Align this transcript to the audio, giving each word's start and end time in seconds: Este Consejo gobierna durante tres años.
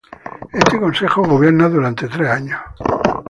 Este 0.51 0.79
Consejo 0.79 1.21
gobierna 1.21 1.69
durante 1.69 2.07
tres 2.07 2.27
años. 2.27 2.59